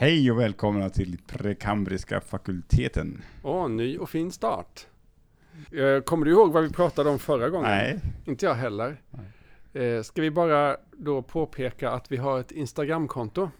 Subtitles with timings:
[0.00, 3.22] Hej och välkomna till Prekambriska fakulteten.
[3.42, 4.86] Åh, ny och fin start.
[5.72, 7.70] Eh, Kommer du ihåg vad vi pratade om förra gången?
[7.70, 9.02] Nej, Inte jag heller.
[9.72, 13.50] Eh, Ska vi bara då påpeka att vi har ett Instagramkonto?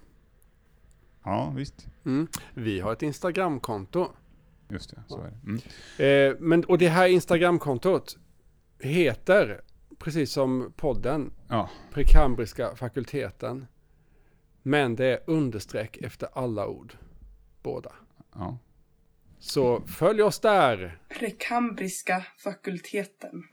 [1.25, 1.87] ja visst.
[2.05, 2.27] Mm.
[2.55, 4.09] Vi har ett Instagramkonto.
[4.69, 5.37] Just det, så är det.
[5.47, 6.33] Mm.
[6.33, 8.19] Eh, Men, och det här Instagramkontot
[8.79, 9.61] heter,
[9.99, 13.67] precis som podden, Ja, Prekambriska fakulteten.
[14.63, 16.97] Men det är understreck efter alla ord.
[17.63, 17.93] Båda.
[18.35, 18.59] ja.
[19.41, 20.99] Så följ oss där.
[21.09, 23.45] Prekambriska fakulteten.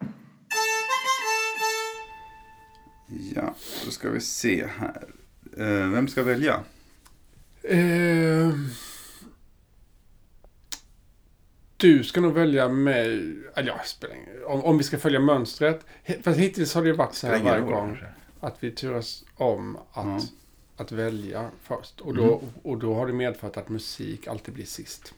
[3.36, 5.04] Ja, då ska vi se här.
[5.58, 6.64] Eh, vem ska välja?
[7.64, 8.50] Eh,
[11.78, 13.38] du ska nog välja mig.
[13.56, 15.86] Eller ja, spelar om, om vi ska följa mönstret.
[16.22, 17.98] För hittills har det ju varit så här varje gång.
[18.40, 20.20] Att vi turas om att, Ja.
[20.78, 22.02] Att välja först.
[22.02, 25.14] Och då, och då har det medfört att musik alltid blir sist.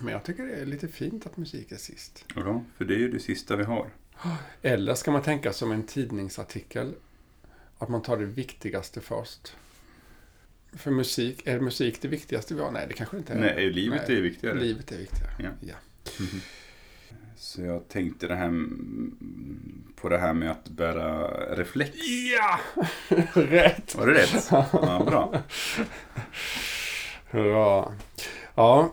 [0.00, 2.24] Men jag tycker det är lite fint att musik är sist.
[2.34, 3.90] Ja, för det är ju det sista vi har.
[4.62, 6.94] Eller ska man tänka som en tidningsartikel.
[7.78, 9.56] Att man tar det viktigaste först.
[10.72, 12.70] För musik, är musik det viktigaste vi har?
[12.70, 13.38] Nej, det kanske inte är.
[13.38, 14.16] Nej, livet Nej.
[14.16, 14.60] är viktigare.
[14.60, 15.32] Livet är viktigare.
[15.38, 15.48] Ja.
[15.60, 15.74] Ja.
[17.42, 18.66] Så jag tänkte det här
[20.00, 21.90] på det här med att bära reflex.
[22.36, 22.58] Ja!
[23.34, 23.94] Rätt!
[23.94, 24.48] Var det rätt?
[24.72, 25.34] Ja, bra.
[27.30, 27.92] Hurra.
[28.54, 28.92] Ja,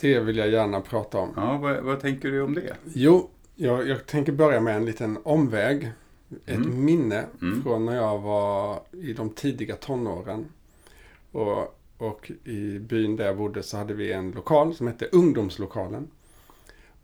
[0.00, 1.32] det vill jag gärna prata om.
[1.36, 2.76] Ja, vad, vad tänker du om det?
[2.94, 5.92] Jo, jag, jag tänker börja med en liten omväg.
[6.46, 6.84] Ett Mm.
[6.84, 7.62] minne Mm.
[7.62, 10.44] från när jag var i de tidiga tonåren.
[11.32, 16.08] Och, och i byn där jag bodde så hade vi en lokal som hette Ungdomslokalen.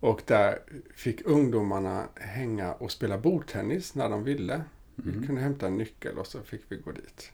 [0.01, 0.59] Och där
[0.95, 4.63] fick ungdomarna hänga och spela bordtennis när de ville.
[4.95, 5.27] Vi Mm.
[5.27, 7.33] kunde hämta en nyckel och så fick vi gå dit.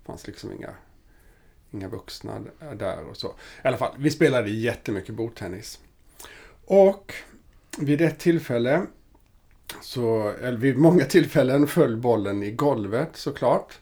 [0.00, 0.70] Det fanns liksom inga,
[1.70, 2.40] inga vuxna
[2.74, 3.28] där och så.
[3.64, 5.80] I alla fall, vi spelade jättemycket bordtennis.
[6.64, 7.14] Och
[7.78, 8.86] vid ett tillfälle,
[9.82, 13.78] så, eller vid många tillfällen föll bollen i golvet såklart.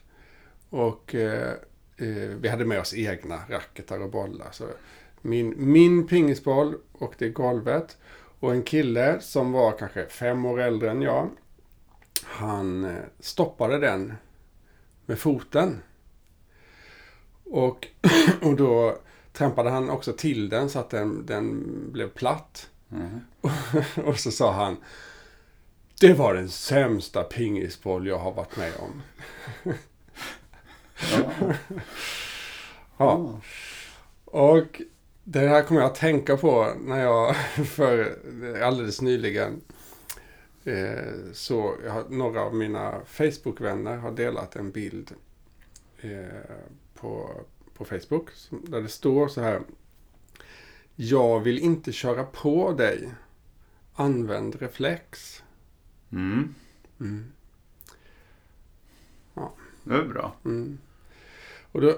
[0.69, 1.53] Och eh,
[1.97, 2.07] eh,
[2.41, 4.47] vi hade med oss egna racketar och bollar.
[4.51, 4.67] Så
[5.21, 7.97] min, min pingisboll åkte i golvet.
[8.43, 11.29] Och en kille som var kanske fem år äldre än jag.
[12.23, 14.13] Han eh, stoppade den
[15.05, 15.81] med foten.
[17.43, 17.87] Och,
[18.41, 18.97] och då
[19.33, 22.69] trampade han också till den så att den, den blev platt.
[22.87, 23.21] Mhm.
[24.05, 24.77] Och så sa han
[25.99, 29.01] Det var den sämsta pingisboll jag har varit med om.
[31.11, 31.31] Ja.
[32.97, 33.39] Ja.
[34.25, 34.81] Och
[35.23, 37.35] det här kommer jag att tänka på när jag
[37.65, 38.17] för
[38.61, 39.61] alldeles nyligen
[40.63, 41.75] eh, så
[42.09, 45.11] några av mina Facebook-vänner har delat en bild
[46.01, 46.57] eh,
[46.93, 47.41] på,
[47.73, 49.61] på Facebook där det står så här
[50.95, 53.13] Jag vill inte köra på dig.
[53.93, 55.43] Använd reflex.
[56.11, 56.55] Mm.
[56.99, 57.31] Mm.
[59.83, 60.35] Det är bra.
[60.45, 60.77] Mm.
[61.71, 61.95] Och då,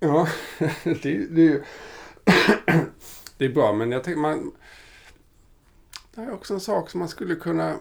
[0.00, 0.28] ja,
[0.84, 0.94] det,
[1.30, 1.62] det är ju
[3.36, 4.52] det är bra, men jag tänker man,
[6.14, 7.78] det här är också en sak som man skulle kunna,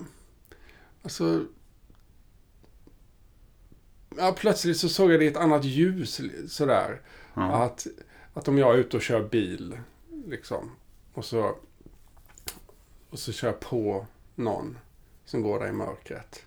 [1.04, 1.46] alltså,
[4.18, 7.02] ja, plötsligt så såg jag det i ett annat ljus sådär.
[7.34, 7.64] Ja.
[7.64, 7.88] Att,
[8.34, 9.80] att om jag är ute och kör bil,
[10.28, 10.72] liksom,
[11.14, 11.56] och så,
[13.10, 14.78] och så kör jag på någon
[15.26, 16.46] som går där i mörkret.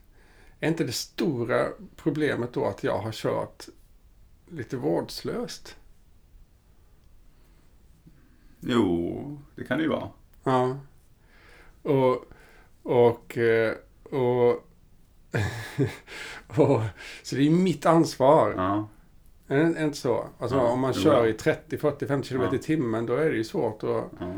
[0.60, 3.69] Är inte det stora problemet då att jag har kört
[4.50, 5.77] lite vårdslöst?
[8.61, 10.09] Jo, det kan det ju vara.
[10.45, 10.79] Ja.
[11.83, 12.25] Och,
[12.83, 13.75] och, eh,
[14.05, 14.49] och,
[16.47, 16.81] och
[17.23, 18.55] så det är mitt ansvar.
[18.57, 18.89] Ja.
[19.49, 20.29] Är det inte så?
[20.39, 22.59] Alltså Ja, om man kör i 30, 40, 50 km i Ja.
[22.63, 24.35] timmen då är det ju svårt att ja.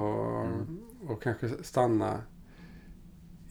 [0.00, 0.78] och, Mm.
[1.08, 2.20] och kanske stanna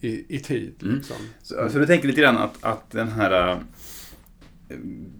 [0.00, 0.74] i, i tid.
[0.82, 0.94] Mm.
[0.96, 1.16] Liksom.
[1.42, 4.76] Så, så du tänker lite grann att, att den här äh,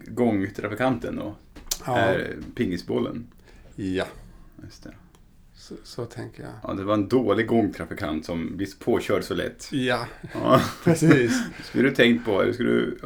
[0.06, 1.34] gångtrafikanten då
[1.92, 3.26] är pingisbollen?
[3.74, 4.04] ja
[4.66, 4.94] Just det.
[5.54, 6.52] så, så tänker jag.
[6.62, 9.68] Ja, det var en dålig gångtrafikant som blir påkörd så lätt.
[9.72, 10.62] Ja, Ja.
[10.84, 11.42] precis.
[11.64, 12.98] Skulle du tänkt på, eller skulle du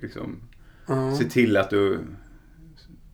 [0.00, 0.40] liksom,
[0.86, 2.00] Ja, se till att du,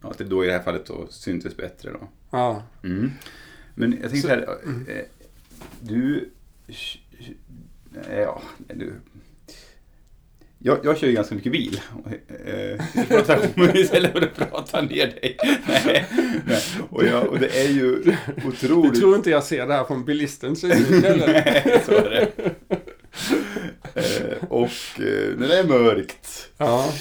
[0.03, 2.09] ja, att det då i det här fallet då syntes bättre då?
[2.31, 2.63] ja.
[2.85, 3.11] Mm.
[3.75, 5.05] Men jag tänkte Så- så här, eh,
[5.81, 6.31] du,
[8.09, 8.43] eh, ja,
[8.75, 8.95] du,
[10.59, 11.81] jag, jag kör ju ganska mycket bil.
[12.47, 15.37] Eh, Jag pratar om mig istället för att prata ner dig.
[15.69, 16.07] Nej,
[16.47, 16.59] nej.
[16.91, 18.17] Och, jag, och det är ju Du
[18.49, 19.01] otroligt...
[19.01, 21.05] tror inte jag ser det här från bilistens synvinkel?
[21.05, 21.27] eller?
[21.45, 22.51] Nej, så är det.
[23.95, 24.65] Eh, Och
[25.01, 26.51] eh, när det är mörkt.
[26.57, 26.93] Ja.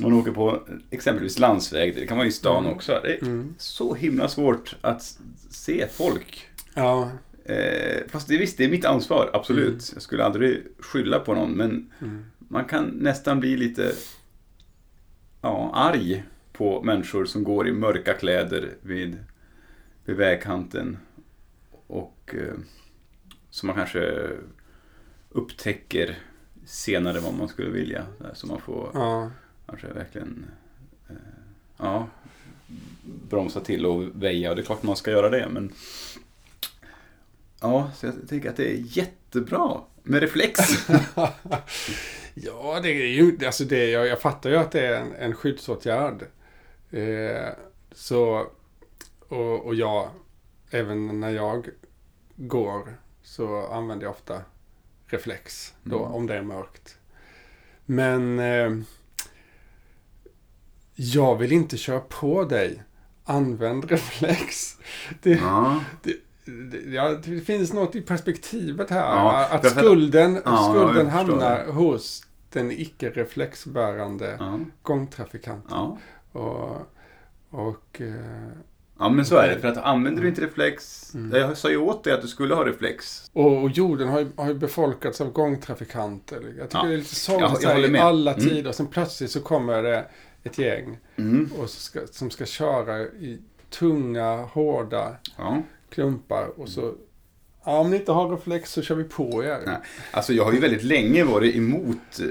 [0.00, 1.94] Man åker på exempelvis landsväg.
[1.94, 3.00] Det kan vara i stan också.
[3.04, 3.54] Det är Mm.
[3.58, 5.18] så himla svårt att
[5.50, 6.48] se folk.
[6.74, 7.10] Ja.
[7.46, 9.66] Eh, fast det, visst, det är mitt ansvar, absolut.
[9.68, 9.80] Mm.
[9.94, 12.24] Jag skulle aldrig skylla på någon, men Mm.
[12.54, 13.92] Man kan nästan bli lite
[15.40, 19.18] ja, arg på människor som går i mörka kläder vid,
[20.04, 20.98] vid vägkanten.
[21.86, 22.54] Och eh,
[23.50, 24.30] som man kanske
[25.30, 26.18] upptäcker
[26.66, 28.06] senare vad man skulle vilja.
[28.34, 29.30] Så man får Ja.
[29.66, 30.46] kanske verkligen
[31.08, 31.16] eh,
[31.76, 32.08] ja,
[33.30, 34.50] bromsa till och väja.
[34.50, 35.72] Och det är klart man ska göra det, men
[37.60, 40.60] ja, så jag tycker att det är jättebra med reflex.
[42.34, 45.34] Ja, det är ju, alltså det, jag, jag fattar ju att det är en, en
[45.34, 46.22] skyddsåtgärd.
[46.90, 47.48] Eh,
[47.92, 48.46] så,
[49.28, 50.10] och, och jag,
[50.70, 51.68] även när jag
[52.36, 54.42] går så använder jag ofta
[55.06, 56.12] reflex då, Mm.
[56.12, 56.98] om det är mörkt.
[57.86, 58.72] Men eh,
[60.94, 62.82] jag vill inte köra på dig.
[63.24, 64.76] Använd reflex.
[65.22, 65.80] Det, ja.
[66.02, 66.16] det,
[66.94, 69.00] ja, det finns något i perspektivet här.
[69.16, 75.70] Ja, att skulden, Ja, skulden hamnar hos den icke-reflexbärande Ja, gångtrafikanten.
[75.76, 75.98] ja.
[76.32, 76.76] Och,
[77.50, 78.14] och eh,
[78.98, 79.60] ja, men så är det.
[79.60, 81.40] För att använder du inte reflex, Mm.
[81.40, 83.30] jag sa ju åt dig att du skulle ha reflex.
[83.32, 86.54] Och, och jorden har ju, har ju befolkats av gångtrafikanter.
[86.58, 88.48] Jag tycker det är lite sorgligt i alla Mm.
[88.48, 88.68] tider.
[88.68, 90.04] Och sen plötsligt så kommer det
[90.42, 91.50] ett gäng Mm.
[91.58, 93.38] och ska, som ska köra i
[93.70, 95.62] tunga, hårda Ja.
[95.94, 96.60] Klumpar.
[96.60, 96.94] Och så,
[97.64, 99.62] ja, om ni inte har reflex så kör vi på er.
[99.66, 99.76] Nej.
[100.10, 102.26] Alltså jag har ju väldigt länge varit emot eh,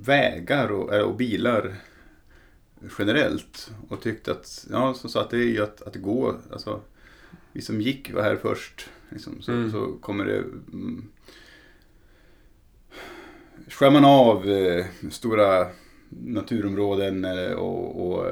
[0.00, 1.74] vägar och, eh, och bilar
[2.98, 3.70] generellt.
[3.88, 6.80] Och tyckt att, ja som sagt, det är ju att, att gå, alltså
[7.52, 8.88] vi som gick var här först.
[9.08, 9.70] Liksom, så, Mm.
[9.72, 11.08] så kommer det mm,
[13.68, 15.66] skär man av eh, stora
[16.08, 18.26] naturområden eh, och, och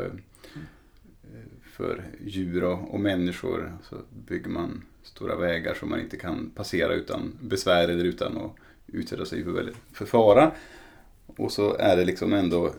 [1.82, 3.96] för djur och, och människor så
[4.28, 8.52] bygger man stora vägar som man inte kan passera utan besvär eller utan att
[8.86, 10.52] utsätta sig för, för fara.
[11.26, 12.74] Och så är det liksom ändå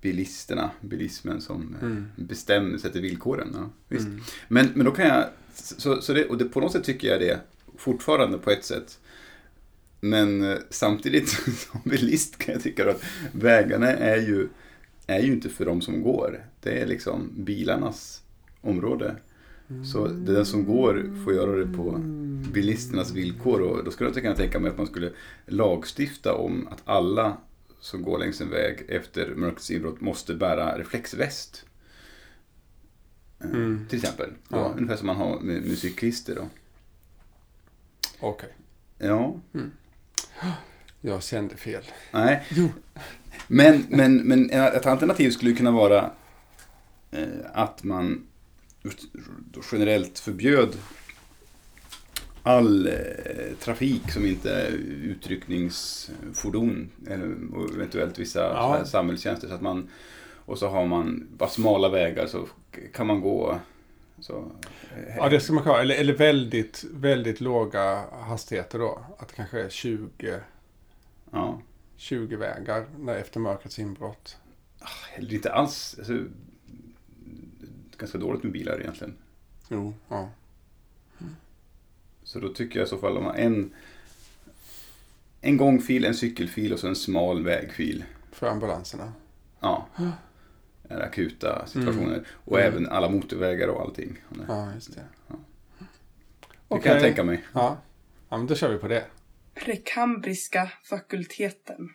[0.00, 2.06] bilisterna, bilismen som Mm.
[2.16, 3.48] bestämmer, sätter villkoren.
[3.54, 4.06] Ja, visst.
[4.06, 4.20] Mm.
[4.48, 5.24] Men, men då kan jag,
[5.54, 7.40] så, så det, och det, på något sätt tycker jag det
[7.78, 8.98] fortfarande på ett sätt.
[10.00, 11.28] Men eh, samtidigt
[11.58, 13.02] som bilist kan jag tycka att
[13.32, 14.48] vägarna är ju,
[15.06, 16.44] är ju inte för de som går.
[16.60, 18.22] Det är liksom bilarnas
[18.60, 19.16] område.
[19.92, 21.92] Så den som går får göra det på
[22.52, 23.60] bilisternas villkor.
[23.60, 25.12] Och då skulle jag kunna tänka mig att man skulle
[25.46, 27.36] lagstifta om att alla
[27.80, 31.64] som går längs en väg efter mörkrets inbrott måste bära reflexväst.
[33.40, 33.86] Eh, Mm.
[33.88, 34.30] Till exempel.
[34.48, 34.56] Ja.
[34.58, 34.74] Ja.
[34.76, 36.48] Ungefär som man har med, med cyklister.
[38.20, 38.48] Okej,
[38.98, 39.40] Ja,
[41.00, 41.82] jag kände fel.
[42.12, 42.44] nej.
[42.50, 42.68] Jo.
[43.48, 46.10] Men, men, men ett alternativ skulle kunna vara
[47.10, 47.22] eh,
[47.52, 48.26] att man
[49.72, 50.76] generellt förbjöd
[52.42, 52.92] all eh,
[53.60, 54.70] trafik som inte är
[55.02, 58.84] utryckningsfordon eller och eventuellt vissa Ja.
[58.84, 59.48] samhällstjänster.
[59.48, 59.88] Så att man,
[60.46, 62.48] och så har man bara smala vägar så
[62.92, 63.58] kan man gå
[64.20, 64.52] så,
[64.96, 65.80] eh, Ja, det ska man ha.
[65.80, 69.00] Eller, eller väldigt, väldigt låga hastigheter då.
[69.18, 70.40] Att det kanske är 20,
[71.30, 71.60] ja.
[71.96, 74.36] 20 vägar när efter mörkrets inbrott.
[75.14, 75.94] Eller inte alls.
[75.98, 76.24] Alltså,
[77.96, 79.16] ganska dåligt med bilar egentligen.
[79.68, 80.30] Jo, ja.
[82.22, 83.74] Så då tycker jag i så fall om man en,
[85.40, 88.04] en gångfil, en cykelfil och så en smal vägfil.
[88.32, 89.12] För ambulanserna.
[89.60, 89.88] Ja.
[90.88, 92.06] Är akuta situationer.
[92.14, 92.24] Mm.
[92.44, 92.72] Och Mm.
[92.72, 94.22] även alla motorvägar och allting.
[94.28, 95.04] Det Ja, just det.
[96.82, 97.44] kan jag tänka mig.
[97.52, 97.76] Ja.
[98.28, 99.04] ja, men då kör vi på det.
[99.54, 101.88] Prekambriska fakulteten.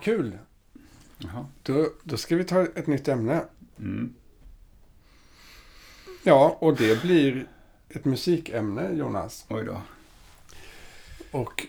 [0.00, 0.38] Vad kul!
[1.18, 1.46] Jaha.
[1.62, 3.44] Då, då ska vi ta ett nytt ämne.
[3.78, 4.14] Mm.
[6.22, 7.46] Ja, och det blir
[7.88, 9.44] ett musikämne, Jonas.
[9.48, 9.82] Oj då.
[11.30, 11.66] Och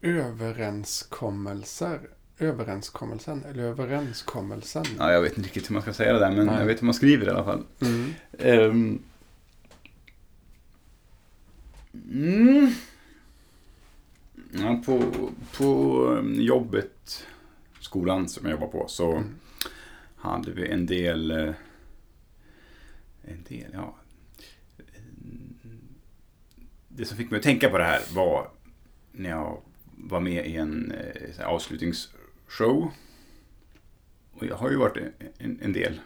[0.00, 2.00] överenskommelser.
[2.38, 4.84] Överenskommelsen, eller överenskommelsen.
[4.98, 6.58] Ja, jag vet inte riktigt hur man ska säga det där, men Nej.
[6.58, 7.62] jag vet hur man skriver i alla fall.
[7.80, 8.14] Mm.
[8.38, 9.02] Ehm.
[12.12, 12.74] Mm.
[14.52, 15.02] Ja, på,
[15.56, 17.26] på um, jobbet,
[17.84, 19.34] skolan som jag jobbar på så Mm.
[20.16, 21.30] hade vi en del...
[21.30, 21.54] eh,
[23.26, 23.96] En del, ja.
[26.88, 28.48] Det som fick mig att tänka på det här var
[29.12, 29.60] när jag
[29.96, 32.90] var med i en eh, avslutningsshow.
[34.32, 34.96] Och jag har ju varit
[35.38, 36.00] en, en del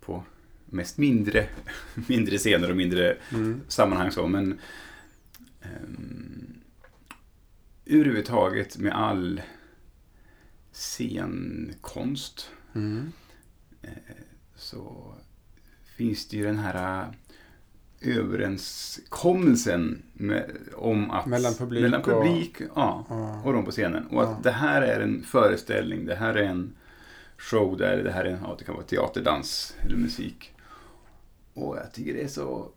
[0.00, 0.24] på
[0.66, 1.46] mest mindre,
[2.08, 3.60] mindre scener och mindre Mm.
[3.68, 4.58] sammanhang så, men
[5.84, 6.60] um,
[7.86, 9.42] överhuvudtaget med all
[10.72, 13.12] scenkonst Mm.
[14.56, 15.14] så
[15.96, 17.02] finns det ju den här
[18.00, 21.26] äh, överenskommelsen med, om att...
[21.26, 23.42] Mellan publik mellan och- publik ja, Ja.
[23.44, 24.06] och de på scenen.
[24.06, 24.40] Och att Ja.
[24.42, 26.72] det här är en föreställning, det här är en
[27.38, 30.52] show där det här är, ja, det kan vara teater, dans eller musik.
[31.54, 32.70] Och jag tycker det är så,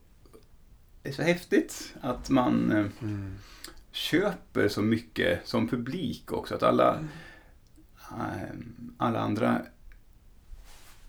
[1.03, 3.33] det är så häftigt att man eh, Mm.
[3.91, 6.55] köper så mycket som publik också.
[6.55, 7.01] Att alla, eh,
[8.97, 9.61] alla andra,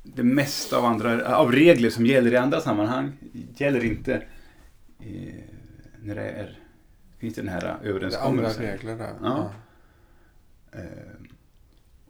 [0.02, 3.12] det mesta av, andra, av regler som gäller i andra sammanhang
[3.56, 4.14] gäller inte
[5.00, 5.34] eh,
[6.02, 6.58] när det är,
[7.18, 8.62] finns det den här Det är andra överenskommelsen.
[8.62, 9.12] regler där.
[9.22, 9.50] Ja.
[10.72, 10.80] Eh,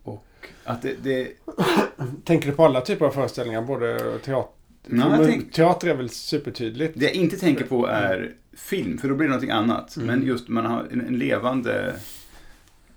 [0.03, 0.27] och
[0.65, 1.33] att det, det
[2.25, 3.63] Tänker du på alla typer av föreställningar?
[3.63, 4.51] Både teater...
[4.87, 6.99] Nej, tänk- Teater är väl supertydligt?
[7.01, 9.97] Det jag inte tänker på är film, för då blir det någonting annat.
[9.97, 10.07] Mm.
[10.07, 11.95] Men just man har en, en levande...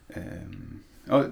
[0.10, 1.26] ehm, ja,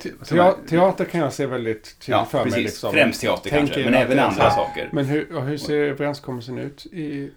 [0.00, 2.56] Te- teater kan jag se väldigt tydligt Ja, för precis.
[2.56, 2.62] mig.
[2.64, 2.92] Liksom.
[2.92, 4.90] Främst teater Tänker kanske, men även andra saker.
[4.92, 7.30] Men hur, hur ser överenskommelsen ut i...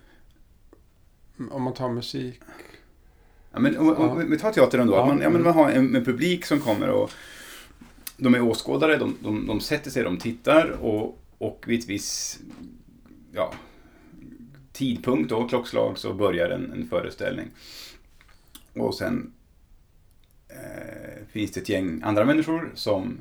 [1.52, 2.40] Om man tar musik?
[3.52, 4.26] Ja, men om, om, Ja.
[4.30, 4.94] vi tar teatern då.
[4.94, 5.06] Ja.
[5.06, 7.12] Man, ja, men man har en, en publik som kommer och
[8.18, 12.40] de är åskådare, de, de, de sätter sig, de tittar och, och vid ett visst
[13.32, 13.54] ja,
[14.74, 17.48] tidpunkt och klockslag så börjar en, en föreställning.
[18.74, 19.32] Och sen
[20.56, 23.18] eh, finns det ett gäng andra människor som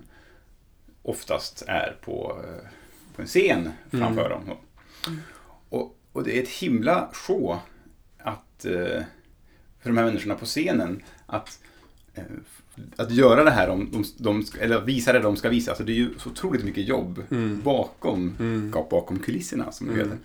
[1.03, 2.69] oftast är på, eh,
[3.17, 4.43] på en scen framför dem.
[5.69, 7.59] Och, och det är ett himla show
[8.19, 9.03] att eh,
[9.81, 11.61] för de här människorna på scenen att,
[12.15, 12.23] eh,
[12.97, 15.71] att göra det här, om de, de, eller visa det de ska visa.
[15.71, 17.61] Alltså det är ju så otroligt mycket jobb Mm.
[17.63, 18.71] bakom, Mm.
[18.91, 20.07] bakom kulisserna som det Mm.
[20.07, 20.19] heter.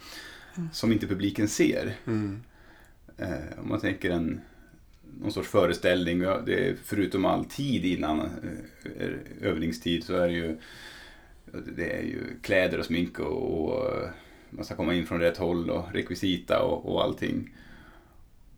[0.74, 1.96] Som inte publiken ser.
[2.08, 2.44] Mm.
[3.18, 4.42] Eh, om man tänker en
[5.22, 9.10] någon sorts föreställning, det är, förutom all tid innan eh,
[9.42, 10.58] övningstid så är det ju
[11.76, 14.10] det är ju kläder och smink och, och eh,
[14.50, 17.56] man ska komma in från rätt håll och rekvisita och, och allting.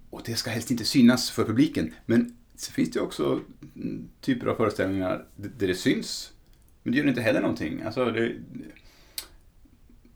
[0.09, 1.93] Och det ska helst inte synas för publiken.
[2.05, 3.39] Men så finns det också
[3.75, 6.33] mm, typer av föreställningar där det syns.
[6.83, 7.81] Men det gör inte heller någonting.
[7.81, 8.35] Alltså det,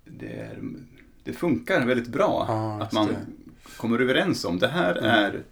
[0.05, 0.59] det, är,
[1.23, 2.45] det funkar väldigt bra.
[2.47, 3.15] Ja, att man
[3.77, 5.43] kommer överens om det här är,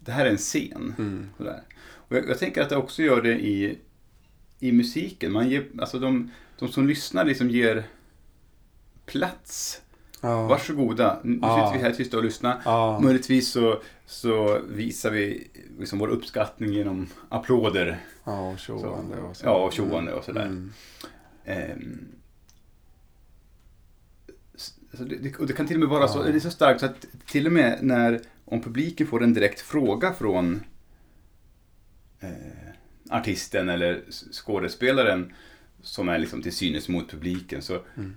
[0.00, 0.94] det här är en scen.
[0.98, 1.30] Mm.
[1.36, 1.62] Sådär.
[2.08, 3.78] Och jag, jag tänker att det också gör det i,
[4.58, 5.32] i musiken.
[5.32, 7.84] Man ger, alltså de, de som lyssnar liksom ger
[9.06, 9.82] plats.
[10.20, 10.46] Ja.
[10.46, 11.66] Varsågoda, nu Ja.
[11.66, 12.60] sitter vi här tysta och lyssnar.
[12.64, 13.00] Ja.
[13.02, 17.98] Möjligtvis så, så visar vi liksom vår uppskattning genom applåder.
[18.24, 19.46] Ja, och tjoande och så.
[19.46, 20.46] Ja, och tjoande och sådär.
[20.46, 20.72] Mm.
[21.44, 21.98] Ehm,
[24.96, 26.22] så det, det, och det kan till och med vara så, Ja.
[26.22, 29.60] det är så starkt så att till och med när, om publiken får en direkt
[29.60, 30.60] fråga från
[32.20, 32.28] eh,
[33.10, 35.32] artisten eller skådespelaren
[35.82, 38.14] som är liksom till synes mot publiken så, Mm.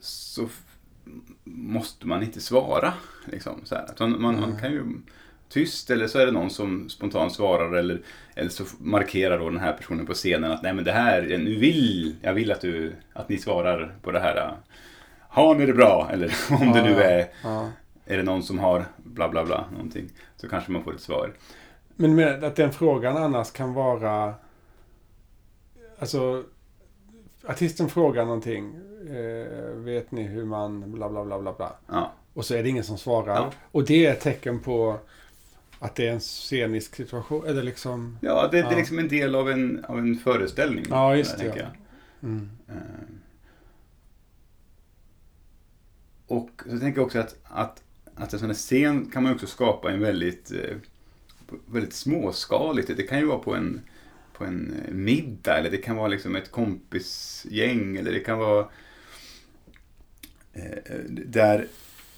[0.00, 0.48] så
[1.44, 2.94] måste man inte svara.
[3.32, 4.82] Liksom, så man, man, man kan ju
[5.48, 8.00] tyst eller så är det någon som spontant svarar eller,
[8.34, 11.54] eller så markerar då den här personen på scenen att nej men det här, nu
[11.58, 14.56] vill, jag vill att du, att ni svarar på det här.
[15.38, 16.08] Har ni det bra?
[16.12, 17.28] Eller om det nu är,
[18.04, 20.10] är det någon som har bla bla bla någonting.
[20.36, 21.32] Så kanske man får ett svar.
[21.96, 24.34] Men med att den frågan annars kan vara...
[25.98, 26.44] Alltså,
[27.46, 28.74] artisten frågar någonting.
[29.08, 31.72] Eh, vet ni hur man bla bla bla bla bla.
[31.86, 33.34] Ja, Och så är det ingen som svarar.
[33.34, 33.52] Ja.
[33.72, 34.98] Och det är ett tecken på
[35.78, 37.46] att det är en scenisk situation.
[37.46, 38.18] Eller liksom...
[38.20, 40.84] ja det, det är liksom en del av en, av en föreställning.
[40.90, 41.66] Ja, just det, ja.
[42.22, 42.50] Mm.
[42.68, 42.74] Eh,
[46.28, 47.82] Och så tänker jag också att, att,
[48.14, 50.76] att en sån här scen kan man också skapa en väldigt, eh,
[51.66, 52.96] väldigt småskaligt.
[52.96, 53.80] Det kan ju vara på en,
[54.32, 58.68] på en eh, middag eller det kan vara liksom ett kompisgäng eller det kan vara
[60.52, 61.66] eh, där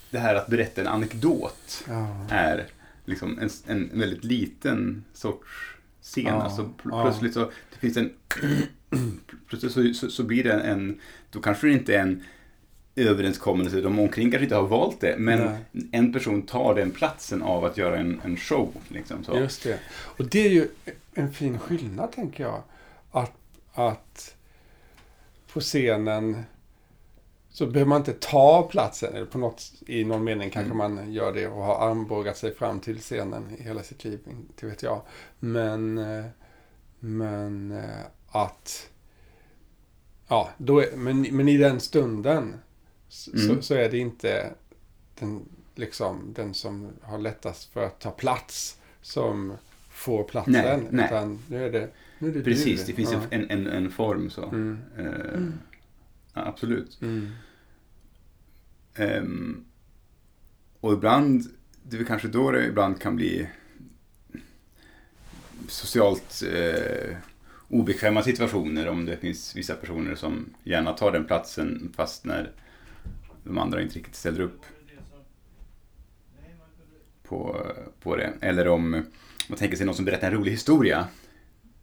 [0.09, 2.25] det här att berätta en anekdot Ja.
[2.29, 2.67] är
[3.05, 5.47] liksom en, en väldigt liten sorts
[6.01, 6.23] scen.
[6.25, 7.39] Ja, Alltså pl- plötsligt så
[7.71, 8.09] det finns en
[9.47, 10.99] plötsligt så, så, så blir det en,
[11.31, 12.23] då kanske det inte är en
[12.95, 15.39] överenskommelse, de omkring kanske inte har valt det, men
[15.71, 15.89] Nej.
[15.91, 18.73] en person tar den platsen av att göra en, en show.
[18.87, 19.37] Liksom, så.
[19.37, 19.79] Just det.
[19.91, 20.67] Och det är ju
[21.13, 22.63] en fin skillnad tänker jag.
[23.11, 23.33] Att,
[23.73, 24.35] att
[25.53, 26.43] på scenen
[27.49, 29.15] så behöver man inte ta platsen.
[29.15, 30.95] Eller på något, I någon mening kanske Mm.
[30.95, 34.19] man gör det och har armbågat sig fram till scenen i hela sitt liv.
[34.29, 35.01] Inte vet jag.
[35.39, 36.25] Men, eh,
[36.99, 38.89] men eh, att...
[40.27, 42.53] Ja, då är, men, men i den stunden
[43.11, 43.47] så, Mm.
[43.47, 44.53] så, så är det inte
[45.19, 49.53] den, liksom, den som har lättast för att ta plats som
[49.89, 50.53] får platsen.
[50.53, 51.05] Nej, nej.
[51.05, 51.89] Utan nu är det,
[52.19, 52.85] nu är det Precis, du.
[52.85, 53.21] det finns ja.
[53.29, 54.43] en, en, en form så.
[54.45, 54.79] Mm.
[54.97, 55.41] Eh,
[56.33, 57.01] ja, absolut.
[57.01, 57.31] Mm.
[58.95, 59.65] Ehm,
[60.79, 61.43] och ibland,
[61.83, 63.47] det är kanske då det ibland kan bli
[65.67, 67.15] socialt eh,
[67.67, 72.51] obekväma situationer om det finns vissa personer som gärna tar den platsen fast när
[73.43, 74.61] de andra inte riktigt ställer upp
[77.23, 77.65] på,
[78.01, 78.33] på det.
[78.41, 78.89] Eller om
[79.49, 81.07] man tänker sig någon som berättar en rolig historia.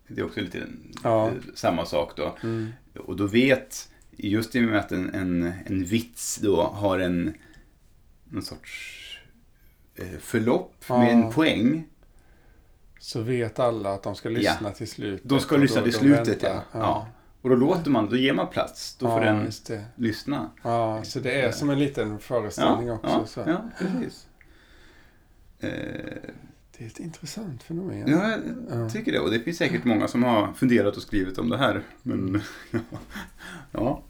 [0.09, 0.63] Det är också lite
[1.03, 1.33] Ja.
[1.55, 2.37] samma sak då.
[2.43, 2.69] Mm.
[2.99, 7.35] Och då vet, just i och med att en, en, en vits då har en
[8.25, 9.05] någon sorts
[9.97, 10.99] eh, förlopp Ja.
[10.99, 11.85] med en poäng.
[13.01, 15.29] Så vet alla att de ska lyssna till slutet.
[15.29, 16.63] De ska lyssna till slutet, ja.
[16.73, 17.09] ja.
[17.43, 18.97] Och då låter man, då ger man plats.
[18.99, 19.51] Då får ja, den
[19.97, 20.51] lyssna.
[20.63, 23.09] Ja, så det är som en liten föreställning Ja, också.
[23.09, 23.41] ja, så.
[23.51, 24.27] ja, precis.
[25.61, 25.71] Eh,
[26.79, 28.05] Det är ett intressant fenomen.
[28.11, 28.41] ja, jag
[28.81, 28.91] Ja.
[28.91, 29.21] tycker det.
[29.21, 31.83] Och det finns säkert många som har funderat och skrivit om det här.
[32.03, 32.41] Men, Mm.
[33.73, 34.03] ja,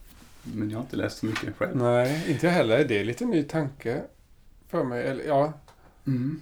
[0.42, 1.76] men jag har inte läst så mycket själv.
[1.76, 2.84] Nej, inte jag heller.
[2.88, 4.02] Det är lite ny tanke
[4.68, 5.06] för mig.
[5.06, 5.52] Eller, ja,
[6.06, 6.40] Mm.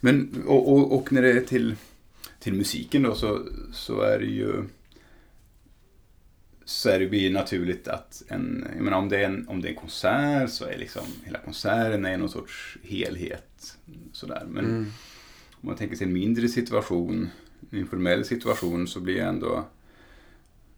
[0.00, 1.76] Men, och, och, och när det är till,
[2.38, 4.64] till musiken då så, så är det ju
[6.64, 9.68] så är det ju naturligt att en, jag menar om det är en, om det
[9.68, 13.76] är en konsert så är liksom hela konserten är någon sorts helhet.
[14.12, 14.46] Sådär.
[14.50, 14.86] Men mm.
[15.50, 17.28] om man tänker sig en mindre situation,
[17.70, 19.64] en informell situation så blir det ändå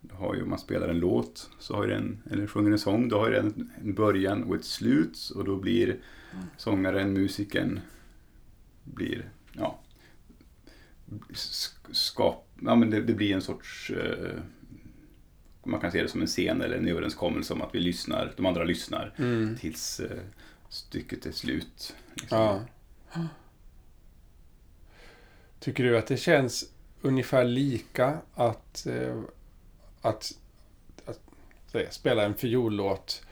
[0.01, 2.79] då har ju, om man spelar en låt, så har ju den, eller sjunger en
[2.79, 5.97] sång, då har ju den en början och ett slut och då blir
[6.57, 7.81] sångaren, musikern,
[8.85, 9.81] blir, ja,
[11.93, 14.39] skap, ja men det, det blir en sorts, eh,
[15.65, 18.47] man kan se det som en scen eller en överenskommelse om att vi lyssnar, de
[18.47, 19.57] andra lyssnar Mm.
[19.57, 20.19] tills eh,
[20.69, 21.95] stycket är slut.
[22.15, 22.39] Liksom.
[22.39, 22.61] Ja.
[25.61, 29.21] Tycker du att det känns ungefär lika att, eh,
[30.01, 30.33] att,
[31.07, 31.21] att
[31.67, 33.23] säga, spela en fiollåt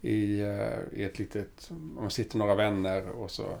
[0.00, 1.66] i, eh, i ett litet...
[1.70, 3.58] Om man sitter några vänner och så...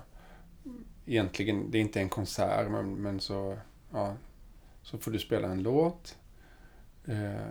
[1.06, 3.58] Egentligen, det är inte en konsert, men, men så,
[3.92, 4.16] ja,
[4.82, 6.16] så får du spela en låt.
[7.04, 7.46] Eh,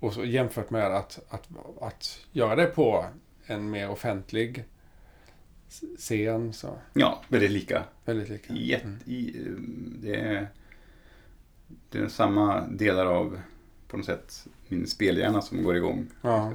[0.00, 1.48] och så jämfört med att, att,
[1.80, 3.04] att göra det på
[3.46, 4.64] en mer offentlig
[5.98, 6.52] scen.
[6.52, 7.84] Så Ja, väldigt lika.
[8.04, 8.52] väldigt lika.
[8.54, 8.98] Jätte, Mm.
[9.06, 9.36] i,
[10.02, 10.48] det, är,
[11.90, 13.40] det är samma delar av,
[13.88, 16.06] på något sätt, min spelhjärna som går igång.
[16.22, 16.52] Ja.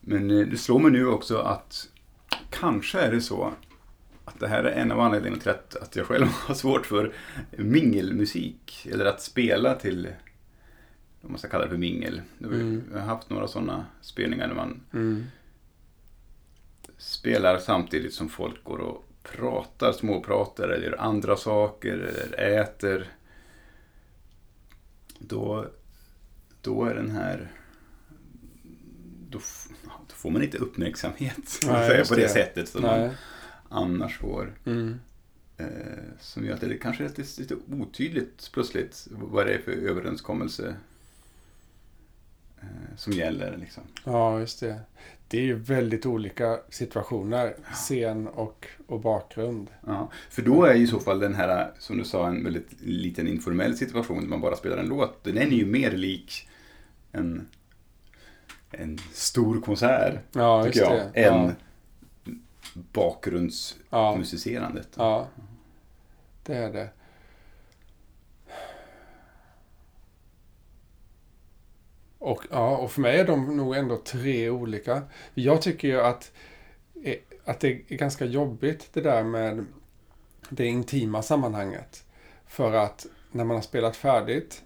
[0.00, 1.88] Men eh, det slår mig nu också att
[2.50, 3.52] kanske är det så
[4.28, 7.12] att det här är en av anledningarna till att, att jag själv har svårt för
[7.50, 8.86] mingelmusik.
[8.92, 10.08] Eller att spela till,
[11.22, 12.20] om man ska kalla det för mingel.
[12.42, 12.84] Mm.
[12.92, 15.24] Jag har haft några sådana spelningar när man Mm.
[16.98, 23.08] spelar samtidigt som folk går och pratar, småpratar eller gör andra saker eller äter.
[25.18, 25.66] Då,
[26.60, 27.52] då är den här...
[29.30, 29.40] Då,
[30.08, 32.28] då får man inte uppmärksamhet Nej, på det, det.
[32.28, 33.10] sättet som man
[33.76, 34.52] annars får.
[34.66, 35.00] Mm.
[35.58, 35.66] Eh,
[36.20, 40.76] som gör att det kanske är lite, lite otydligt plötsligt vad det är för överenskommelse
[42.60, 43.56] eh, som gäller.
[43.56, 43.82] Liksom.
[44.04, 44.80] Ja, just det.
[45.28, 47.56] Det är ju väldigt olika situationer.
[47.72, 49.70] Scen och, och bakgrund.
[49.86, 52.80] Ja, för då är ju i så fall den här, som du sa, en väldigt
[52.80, 55.24] liten informell situation där man bara spelar en låt.
[55.24, 56.48] Den är ju mer lik
[57.12, 57.48] en,
[58.70, 61.24] en stor konsert, Ja, tycker just jag, det.
[61.24, 61.52] än Ja,
[62.92, 64.88] bakgrundsmusicerandet.
[64.96, 65.42] ja, ja,
[66.42, 66.88] det är det.
[72.18, 75.02] Och, ja, och för mig är de nog ändå tre olika.
[75.34, 76.32] Jag tycker ju att,
[77.02, 79.66] eh, att det är ganska jobbigt det där med
[80.48, 82.04] det intima sammanhanget.
[82.46, 84.62] För att när man har spelat färdigt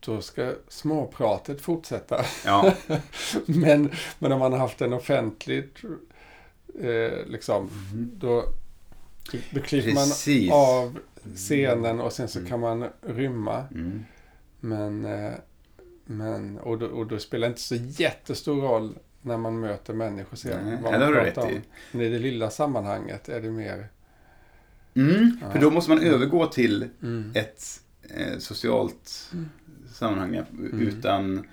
[0.00, 2.24] då ska småpratet fortsätta.
[2.44, 2.74] Ja,
[3.46, 5.68] Men, men om man har haft en offentlig
[6.80, 7.70] eh, liksom,
[8.16, 8.44] då,
[9.50, 10.52] då klipper man precis.
[10.52, 10.98] av
[11.34, 12.48] scenen och sen så Mm.
[12.50, 13.64] kan man rymma.
[13.74, 14.04] Mm.
[14.60, 15.32] Men, eh,
[16.04, 20.36] men och, då, och då spelar det inte så jättestor roll när man möter människor
[20.36, 20.64] sen.
[20.66, 21.60] Nej, vad man pratar i.
[21.92, 23.88] Men i det lilla sammanhanget är det mer...
[24.94, 25.60] Mm, för Ja.
[25.60, 27.32] då måste man övergå till Mm.
[27.34, 27.64] ett
[28.16, 29.48] eh, socialt Mm.
[29.94, 30.40] sammanhang
[30.72, 31.46] utan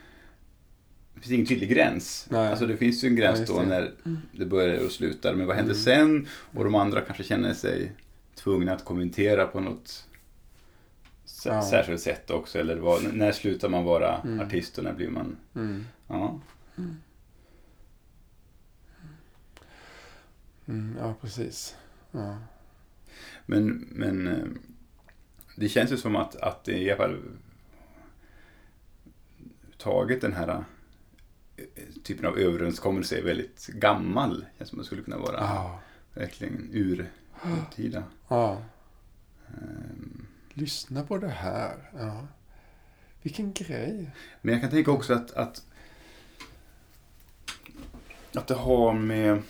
[1.15, 2.27] det finns ingen tydlig gräns.
[2.29, 2.47] Nej.
[2.49, 3.91] Alltså det finns ju en gräns Ja, då när
[4.31, 5.33] det börjar och slutar.
[5.35, 5.83] Men vad händer Mm.
[5.83, 6.27] sen?
[6.53, 7.91] Och de andra kanske känner sig
[8.35, 10.07] tvungna att kommentera på något
[11.45, 11.61] Ja.
[11.69, 12.59] särskilt sätt också.
[12.59, 14.39] Eller vad, när slutar man vara Mm.
[14.39, 15.37] artist och när blir man...
[15.55, 15.85] Mm.
[16.07, 16.39] Ja.
[20.67, 21.75] Mm, ja, precis.
[22.11, 22.37] Ja.
[23.45, 24.45] Men, men eh,
[25.55, 27.19] det känns ju som att, att det i alla fall
[29.77, 30.63] taget den här
[32.03, 34.45] typen av överenskommelse är väldigt gammal.
[34.57, 35.79] Känns som det skulle kunna vara Ja.
[36.13, 38.03] verkligen urtida.
[38.27, 38.61] ja.
[39.47, 41.91] Ehm, Lyssna på det här.
[41.97, 42.27] Ja.
[43.21, 44.11] Vilken grej.
[44.41, 45.63] Men jag kan tänka också att, att,
[48.35, 49.41] att det har med...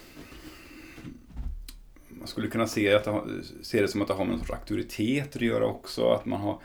[2.10, 3.14] Man skulle kunna se, att det,
[3.62, 6.10] se det som att det har med någon sorts auktoritet att göra också.
[6.10, 6.60] Att man har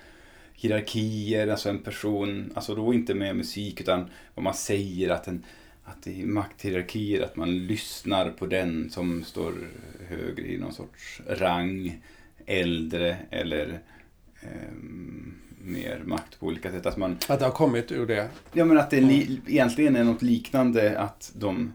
[0.60, 5.44] hierarkier, alltså en person, alltså då inte med musik utan vad man säger, att, en,
[5.84, 9.52] att det är makthierarkier, att man lyssnar på den som står
[10.08, 12.02] högre i någon sorts rang,
[12.46, 13.80] äldre eller
[14.42, 16.86] ehm, mer makt på olika sätt.
[16.86, 18.28] Att man, Att det har kommit ur det.
[18.52, 21.72] Ja men att det li- egentligen är något liknande att de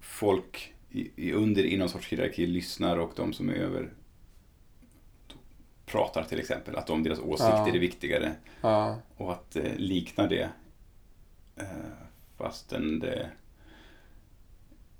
[0.00, 3.88] folk i, i under i någon sorts hierarki lyssnar och de som är över
[5.92, 6.76] pratar till exempel.
[6.76, 7.68] Att de, deras åsikter Ja.
[7.74, 8.96] är viktigare Ja.
[9.16, 10.48] och att eh, likna det
[11.56, 11.64] eh,
[12.38, 13.28] fastän det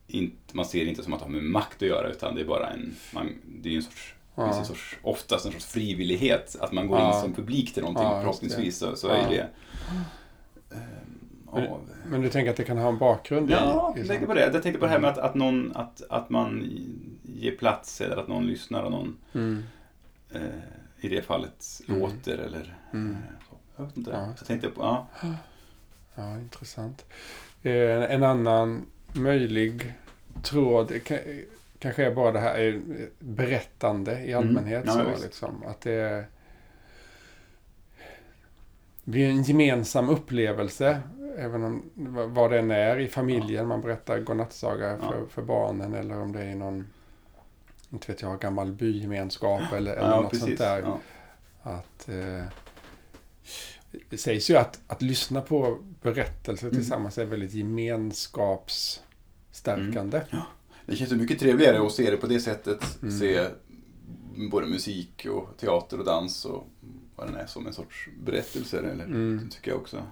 [0.07, 2.41] inte, man ser det inte som att det har med makt att göra utan det
[2.41, 3.29] är bara en, man,
[3.63, 4.59] det är en sorts, det finns Ja.
[4.61, 7.15] en sorts, oftast en sorts frivillighet att man går Ja.
[7.15, 9.41] in som publik till någonting Ja, förhoppningsvis så, så är det
[10.71, 10.77] eh,
[11.55, 14.27] Men- av, Men du tänker att det kan ha en bakgrund Ja, i jag tänker
[14.27, 14.41] på det.
[14.41, 16.65] Jag tänkte på det här med att, att, någon, att, att man
[17.23, 19.63] ger plats eller att någon lyssnar och någon Mm.
[20.31, 20.41] eh,
[21.05, 22.01] i det fallet Mm.
[22.01, 23.11] låter eller Mm.
[23.13, 23.57] eh, så.
[23.77, 24.11] Jag vet inte.
[24.11, 25.07] Ja, jag tänkte på, ja.
[26.15, 27.05] Ja, intressant.
[27.63, 29.95] Eh, En annan möjlig
[30.43, 30.93] tråd
[31.79, 34.39] kanske är bara det här eh, berättande i Mm.
[34.49, 34.85] allmänhet.
[34.87, 36.25] Ja, så, liksom, att det
[39.05, 41.01] blir en gemensam upplevelse.
[41.39, 41.83] Även om
[42.35, 43.67] vad det än är i familjen.
[43.67, 45.27] Man berättar godnattsaga för, Ja.
[45.31, 46.87] för barnen eller om det är någon
[47.93, 50.81] inte vet jag, gammal bygemenskap eller, eller ja, något sånt där.
[50.83, 51.01] Ja.
[51.63, 52.43] Att, eh,
[54.11, 56.77] det sägs ju att, att lyssna på berättelser Mm.
[56.79, 60.21] tillsammans är väldigt gemenskapsstärkande.
[60.87, 63.03] Det känns ju mycket trevligare att se det på det sättet.
[63.03, 63.19] Mm.
[63.19, 63.47] Se
[64.51, 66.67] både musik och teater och dans och
[67.17, 68.83] vad den är som en sorts berättelser.
[68.83, 69.49] Eller, Mm.
[69.51, 70.03] Tycker jag också.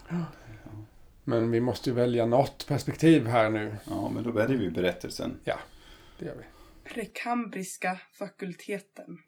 [1.24, 3.76] Men vi måste ju välja något perspektiv här nu.
[3.84, 5.36] Ja, men då väljer vi berättelsen.
[6.18, 6.44] Det gör vi.
[6.94, 9.18] Prekambriska fakulteten.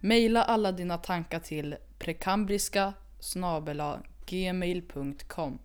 [0.00, 1.76] Maila alla dina tankar till
[2.08, 2.94] prekambriska
[4.26, 5.58] gmail.com